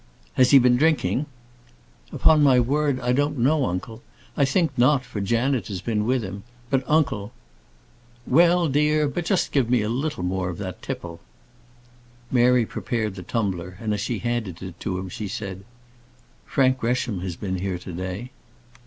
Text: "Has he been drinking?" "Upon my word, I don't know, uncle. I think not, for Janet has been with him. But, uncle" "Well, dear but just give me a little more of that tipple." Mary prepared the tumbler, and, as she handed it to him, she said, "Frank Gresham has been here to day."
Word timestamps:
"Has 0.33 0.49
he 0.49 0.57
been 0.57 0.77
drinking?" 0.77 1.27
"Upon 2.11 2.41
my 2.41 2.59
word, 2.59 2.99
I 3.01 3.11
don't 3.11 3.37
know, 3.37 3.65
uncle. 3.67 4.01
I 4.35 4.45
think 4.45 4.75
not, 4.75 5.05
for 5.05 5.21
Janet 5.21 5.67
has 5.67 5.79
been 5.79 6.07
with 6.07 6.23
him. 6.23 6.41
But, 6.71 6.83
uncle" 6.87 7.31
"Well, 8.35 8.67
dear 8.67 9.07
but 9.07 9.25
just 9.25 9.51
give 9.51 9.69
me 9.69 9.83
a 9.83 9.89
little 9.89 10.23
more 10.23 10.49
of 10.49 10.57
that 10.57 10.81
tipple." 10.81 11.19
Mary 12.31 12.65
prepared 12.65 13.13
the 13.13 13.21
tumbler, 13.21 13.77
and, 13.79 13.93
as 13.93 14.01
she 14.01 14.17
handed 14.17 14.63
it 14.63 14.79
to 14.79 14.97
him, 14.97 15.07
she 15.07 15.27
said, 15.27 15.63
"Frank 16.47 16.79
Gresham 16.79 17.19
has 17.19 17.35
been 17.35 17.59
here 17.59 17.77
to 17.77 17.93
day." 17.93 18.31